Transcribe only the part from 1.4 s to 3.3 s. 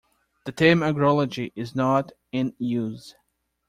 is not in use.